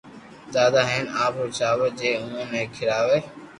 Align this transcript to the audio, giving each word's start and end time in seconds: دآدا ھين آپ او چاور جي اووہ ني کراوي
دآدا 0.53 0.81
ھين 0.91 1.05
آپ 1.23 1.33
او 1.39 1.45
چاور 1.57 1.89
جي 1.99 2.09
اووہ 2.19 2.43
ني 2.51 2.61
کراوي 2.75 3.19